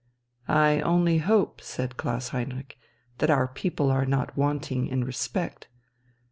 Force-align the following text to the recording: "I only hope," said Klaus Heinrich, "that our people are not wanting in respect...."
"I 0.47 0.79
only 0.79 1.19
hope," 1.19 1.61
said 1.61 1.95
Klaus 1.95 2.29
Heinrich, 2.29 2.75
"that 3.19 3.29
our 3.29 3.47
people 3.47 3.91
are 3.91 4.03
not 4.07 4.35
wanting 4.35 4.87
in 4.87 5.03
respect...." 5.03 5.67